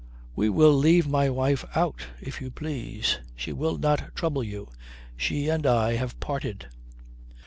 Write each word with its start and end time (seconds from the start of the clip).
"We 0.35 0.49
will 0.49 0.73
leave 0.73 1.07
my 1.07 1.29
wife 1.29 1.63
out, 1.77 2.07
if 2.19 2.41
you 2.41 2.49
please. 2.49 3.19
She 3.35 3.53
will 3.53 3.77
not 3.77 4.15
trouble 4.15 4.43
you. 4.43 4.67
She 5.15 5.47
and 5.47 5.63
I 5.67 5.93
have 5.93 6.19
parted." 6.19 6.65